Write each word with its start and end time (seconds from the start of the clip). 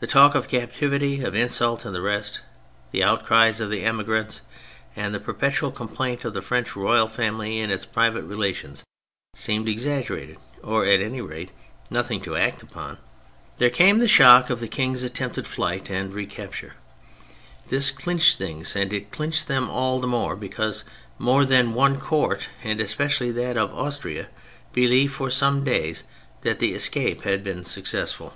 The 0.00 0.08
talk 0.08 0.34
of 0.34 0.48
cap 0.48 0.72
tivity, 0.72 1.22
of 1.24 1.32
insult 1.36 1.84
and 1.84 1.94
the 1.94 2.00
rest, 2.00 2.40
the 2.90 3.04
outcries 3.04 3.60
of 3.60 3.70
the 3.70 3.84
emigrants 3.84 4.40
and 4.96 5.14
the 5.14 5.20
perpetual 5.20 5.70
complaint 5.70 6.24
of 6.24 6.34
the 6.34 6.42
French 6.42 6.74
royal 6.74 7.06
family 7.06 7.60
in 7.60 7.70
its 7.70 7.86
private 7.86 8.22
relations, 8.24 8.82
seemed 9.36 9.68
exaggerated, 9.68 10.38
or 10.60 10.84
at 10.84 11.00
any 11.00 11.20
rate 11.20 11.52
nothing 11.88 12.20
to 12.22 12.34
act 12.34 12.62
upon, 12.64 12.90
until 12.94 13.00
there 13.58 13.70
came 13.70 14.00
the 14.00 14.08
shock 14.08 14.50
of 14.50 14.58
the 14.58 14.66
King's 14.66 15.04
attempted 15.04 15.46
flight 15.46 15.88
and 15.88 16.12
re 16.12 16.26
capture. 16.26 16.74
This 17.68 17.92
clinched 17.92 18.38
things; 18.38 18.74
and 18.74 18.92
it 18.92 19.12
clinched 19.12 19.46
them 19.46 19.70
all 19.70 20.00
the 20.00 20.08
more 20.08 20.34
because 20.34 20.84
more 21.16 21.44
than 21.46 21.74
one 21.74 22.00
Court, 22.00 22.48
and 22.64 22.80
especiall}'' 22.80 23.32
that 23.34 23.56
of 23.56 23.72
Austria, 23.72 24.30
believed 24.72 25.14
for 25.14 25.30
some 25.30 25.62
days 25.62 26.02
that 26.40 26.58
the 26.58 26.74
escape 26.74 27.22
had 27.22 27.44
been 27.44 27.62
successful. 27.62 28.34